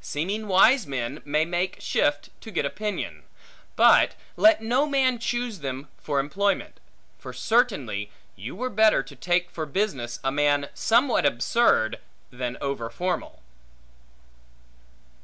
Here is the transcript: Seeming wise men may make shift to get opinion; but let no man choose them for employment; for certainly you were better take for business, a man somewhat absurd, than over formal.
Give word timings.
Seeming 0.00 0.46
wise 0.46 0.86
men 0.86 1.20
may 1.24 1.44
make 1.44 1.80
shift 1.80 2.28
to 2.42 2.52
get 2.52 2.64
opinion; 2.64 3.24
but 3.74 4.14
let 4.36 4.62
no 4.62 4.86
man 4.86 5.18
choose 5.18 5.58
them 5.58 5.88
for 5.96 6.20
employment; 6.20 6.78
for 7.18 7.32
certainly 7.32 8.08
you 8.36 8.54
were 8.54 8.70
better 8.70 9.02
take 9.02 9.50
for 9.50 9.66
business, 9.66 10.20
a 10.22 10.30
man 10.30 10.68
somewhat 10.72 11.26
absurd, 11.26 11.98
than 12.30 12.56
over 12.60 12.88
formal. 12.90 13.42